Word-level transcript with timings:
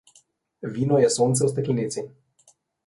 Vino 0.77 0.97
je 1.03 1.09
sonce 1.19 1.45
v 1.47 1.53
steklenici. 1.53 2.09